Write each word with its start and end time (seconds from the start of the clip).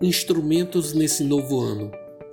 instrumentos 0.00 0.92
nesse 0.92 1.24
novo 1.24 1.60
ano. 1.60 1.90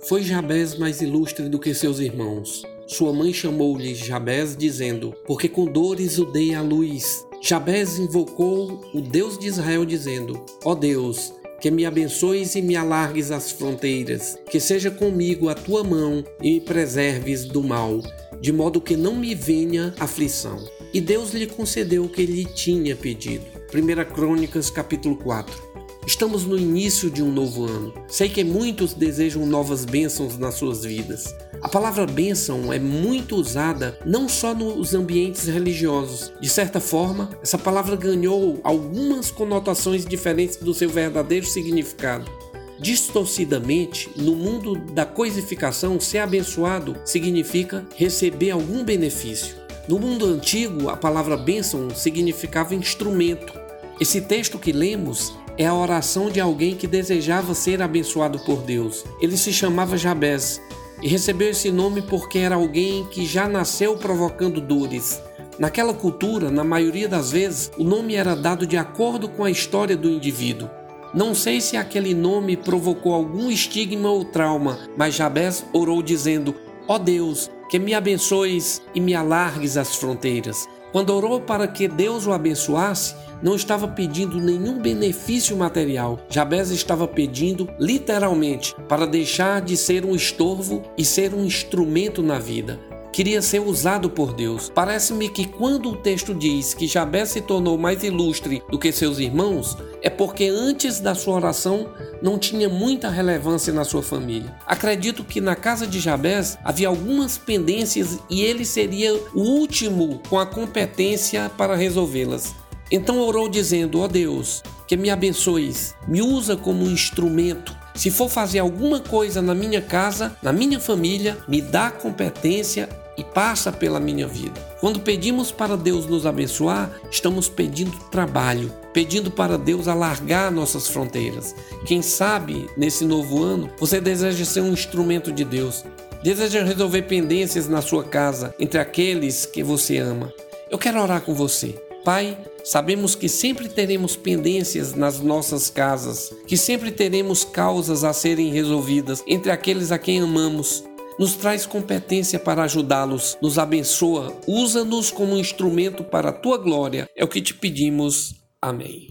Foi 0.08 0.22
Jabez 0.22 0.78
mais 0.78 1.00
ilustre 1.00 1.48
do 1.48 1.58
que 1.58 1.74
seus 1.74 1.98
irmãos. 1.98 2.62
Sua 2.86 3.12
mãe 3.12 3.32
chamou-lhe 3.32 3.94
Jabez, 3.94 4.56
dizendo: 4.56 5.14
Porque 5.26 5.48
com 5.48 5.64
dores 5.64 6.18
o 6.18 6.26
dei 6.26 6.54
à 6.54 6.60
luz. 6.60 7.24
Jabez 7.40 7.98
invocou 7.98 8.80
o 8.92 9.00
Deus 9.00 9.38
de 9.38 9.46
Israel, 9.46 9.84
dizendo: 9.84 10.44
Ó 10.64 10.72
oh 10.72 10.74
Deus, 10.74 11.32
que 11.60 11.70
me 11.70 11.86
abençoes 11.86 12.54
e 12.54 12.60
me 12.60 12.76
alargues 12.76 13.30
as 13.30 13.50
fronteiras, 13.50 14.38
que 14.50 14.60
seja 14.60 14.90
comigo 14.90 15.48
a 15.48 15.54
tua 15.54 15.82
mão 15.82 16.22
e 16.42 16.54
me 16.54 16.60
preserves 16.60 17.46
do 17.46 17.62
mal, 17.62 18.02
de 18.40 18.52
modo 18.52 18.80
que 18.80 18.96
não 18.96 19.14
me 19.14 19.34
venha 19.34 19.94
aflição. 19.98 20.62
E 20.92 21.00
Deus 21.00 21.32
lhe 21.32 21.46
concedeu 21.46 22.04
o 22.04 22.08
que 22.08 22.20
ele 22.20 22.44
tinha 22.44 22.94
pedido. 22.94 23.44
1 23.74 24.14
Crônicas 24.14 24.70
capítulo 24.70 25.16
4. 25.16 25.83
Estamos 26.06 26.44
no 26.44 26.58
início 26.58 27.10
de 27.10 27.22
um 27.22 27.32
novo 27.32 27.64
ano. 27.64 27.94
Sei 28.08 28.28
que 28.28 28.44
muitos 28.44 28.92
desejam 28.92 29.46
novas 29.46 29.86
bênçãos 29.86 30.36
nas 30.36 30.54
suas 30.56 30.84
vidas. 30.84 31.34
A 31.62 31.68
palavra 31.68 32.04
bênção 32.06 32.70
é 32.70 32.78
muito 32.78 33.36
usada 33.36 33.98
não 34.04 34.28
só 34.28 34.54
nos 34.54 34.92
ambientes 34.92 35.46
religiosos. 35.46 36.30
De 36.38 36.48
certa 36.48 36.78
forma, 36.78 37.30
essa 37.42 37.56
palavra 37.56 37.96
ganhou 37.96 38.60
algumas 38.62 39.30
conotações 39.30 40.04
diferentes 40.04 40.56
do 40.56 40.74
seu 40.74 40.90
verdadeiro 40.90 41.46
significado. 41.46 42.30
Distorcidamente, 42.78 44.10
no 44.14 44.36
mundo 44.36 44.76
da 44.92 45.06
coisificação, 45.06 45.98
ser 45.98 46.18
abençoado 46.18 46.96
significa 47.06 47.86
receber 47.96 48.50
algum 48.50 48.84
benefício. 48.84 49.56
No 49.88 49.98
mundo 49.98 50.26
antigo, 50.26 50.90
a 50.90 50.96
palavra 50.98 51.34
bênção 51.34 51.88
significava 51.94 52.74
instrumento. 52.74 53.54
Esse 53.98 54.20
texto 54.20 54.58
que 54.58 54.72
lemos 54.72 55.32
é 55.56 55.66
a 55.66 55.74
oração 55.74 56.30
de 56.30 56.40
alguém 56.40 56.74
que 56.74 56.86
desejava 56.86 57.54
ser 57.54 57.80
abençoado 57.80 58.38
por 58.40 58.62
Deus. 58.62 59.04
Ele 59.20 59.36
se 59.36 59.52
chamava 59.52 59.96
Jabez 59.96 60.60
e 61.02 61.08
recebeu 61.08 61.50
esse 61.50 61.70
nome 61.70 62.02
porque 62.02 62.38
era 62.38 62.56
alguém 62.56 63.04
que 63.06 63.24
já 63.24 63.48
nasceu 63.48 63.96
provocando 63.96 64.60
dores. 64.60 65.20
Naquela 65.58 65.94
cultura, 65.94 66.50
na 66.50 66.64
maioria 66.64 67.08
das 67.08 67.30
vezes, 67.30 67.70
o 67.78 67.84
nome 67.84 68.14
era 68.14 68.34
dado 68.34 68.66
de 68.66 68.76
acordo 68.76 69.28
com 69.28 69.44
a 69.44 69.50
história 69.50 69.96
do 69.96 70.10
indivíduo. 70.10 70.68
Não 71.14 71.32
sei 71.32 71.60
se 71.60 71.76
aquele 71.76 72.12
nome 72.12 72.56
provocou 72.56 73.14
algum 73.14 73.48
estigma 73.48 74.10
ou 74.10 74.24
trauma, 74.24 74.80
mas 74.96 75.14
Jabez 75.14 75.64
orou 75.72 76.02
dizendo: 76.02 76.56
Ó 76.88 76.96
oh 76.96 76.98
Deus, 76.98 77.48
que 77.70 77.78
me 77.78 77.94
abençoes 77.94 78.82
e 78.92 79.00
me 79.00 79.14
alargues 79.14 79.76
as 79.76 79.94
fronteiras. 79.94 80.68
Quando 80.94 81.10
orou 81.10 81.40
para 81.40 81.66
que 81.66 81.88
Deus 81.88 82.24
o 82.24 82.32
abençoasse, 82.32 83.16
não 83.42 83.56
estava 83.56 83.88
pedindo 83.88 84.40
nenhum 84.40 84.80
benefício 84.80 85.56
material. 85.56 86.20
Jabez 86.30 86.70
estava 86.70 87.08
pedindo, 87.08 87.68
literalmente, 87.80 88.76
para 88.88 89.04
deixar 89.04 89.60
de 89.60 89.76
ser 89.76 90.04
um 90.04 90.14
estorvo 90.14 90.84
e 90.96 91.04
ser 91.04 91.34
um 91.34 91.44
instrumento 91.44 92.22
na 92.22 92.38
vida 92.38 92.78
queria 93.14 93.40
ser 93.40 93.60
usado 93.60 94.10
por 94.10 94.32
Deus. 94.32 94.68
Parece-me 94.74 95.28
que 95.28 95.46
quando 95.46 95.90
o 95.90 95.96
texto 95.96 96.34
diz 96.34 96.74
que 96.74 96.88
Jabé 96.88 97.24
se 97.24 97.40
tornou 97.40 97.78
mais 97.78 98.02
ilustre 98.02 98.60
do 98.68 98.76
que 98.76 98.90
seus 98.90 99.20
irmãos, 99.20 99.78
é 100.02 100.10
porque 100.10 100.46
antes 100.46 100.98
da 100.98 101.14
sua 101.14 101.36
oração 101.36 101.88
não 102.20 102.40
tinha 102.40 102.68
muita 102.68 103.08
relevância 103.08 103.72
na 103.72 103.84
sua 103.84 104.02
família. 104.02 104.52
Acredito 104.66 105.22
que 105.22 105.40
na 105.40 105.54
casa 105.54 105.86
de 105.86 106.00
Jabés 106.00 106.58
havia 106.64 106.88
algumas 106.88 107.38
pendências 107.38 108.18
e 108.28 108.42
ele 108.42 108.64
seria 108.64 109.14
o 109.32 109.42
último 109.42 110.20
com 110.28 110.36
a 110.36 110.44
competência 110.44 111.48
para 111.56 111.76
resolvê-las. 111.76 112.52
Então 112.90 113.20
orou 113.20 113.48
dizendo: 113.48 114.00
Ó 114.00 114.06
oh 114.06 114.08
Deus, 114.08 114.60
que 114.88 114.96
me 114.96 115.08
abençoes, 115.08 115.94
me 116.08 116.20
usa 116.20 116.56
como 116.56 116.84
um 116.84 116.90
instrumento. 116.90 117.76
Se 117.94 118.10
for 118.10 118.28
fazer 118.28 118.58
alguma 118.58 118.98
coisa 118.98 119.40
na 119.40 119.54
minha 119.54 119.80
casa, 119.80 120.36
na 120.42 120.52
minha 120.52 120.80
família, 120.80 121.38
me 121.46 121.62
dá 121.62 121.92
competência 121.92 122.88
e 123.16 123.24
passa 123.24 123.72
pela 123.72 124.00
minha 124.00 124.26
vida. 124.26 124.60
Quando 124.80 125.00
pedimos 125.00 125.50
para 125.50 125.76
Deus 125.76 126.06
nos 126.06 126.26
abençoar, 126.26 126.90
estamos 127.10 127.48
pedindo 127.48 127.92
trabalho, 128.10 128.72
pedindo 128.92 129.30
para 129.30 129.58
Deus 129.58 129.88
alargar 129.88 130.52
nossas 130.52 130.88
fronteiras. 130.88 131.54
Quem 131.86 132.02
sabe 132.02 132.68
nesse 132.76 133.04
novo 133.04 133.42
ano 133.42 133.70
você 133.78 134.00
deseja 134.00 134.44
ser 134.44 134.60
um 134.60 134.72
instrumento 134.72 135.32
de 135.32 135.44
Deus, 135.44 135.84
deseja 136.22 136.64
resolver 136.64 137.02
pendências 137.02 137.68
na 137.68 137.82
sua 137.82 138.04
casa 138.04 138.54
entre 138.58 138.78
aqueles 138.78 139.46
que 139.46 139.62
você 139.62 139.98
ama. 139.98 140.32
Eu 140.70 140.78
quero 140.78 141.00
orar 141.00 141.20
com 141.20 141.34
você. 141.34 141.80
Pai, 142.04 142.36
sabemos 142.62 143.14
que 143.14 143.30
sempre 143.30 143.66
teremos 143.66 144.14
pendências 144.14 144.92
nas 144.92 145.20
nossas 145.20 145.70
casas, 145.70 146.34
que 146.46 146.56
sempre 146.56 146.90
teremos 146.90 147.44
causas 147.44 148.04
a 148.04 148.12
serem 148.12 148.50
resolvidas 148.50 149.24
entre 149.26 149.50
aqueles 149.50 149.90
a 149.90 149.98
quem 149.98 150.20
amamos 150.20 150.84
nos 151.18 151.34
traz 151.34 151.66
competência 151.66 152.38
para 152.38 152.62
ajudá-los, 152.64 153.36
nos 153.40 153.58
abençoa, 153.58 154.36
usa-nos 154.46 155.10
como 155.10 155.36
instrumento 155.36 156.04
para 156.04 156.30
a 156.30 156.32
tua 156.32 156.58
glória. 156.58 157.06
É 157.16 157.24
o 157.24 157.28
que 157.28 157.40
te 157.40 157.54
pedimos. 157.54 158.34
Amém. 158.60 159.08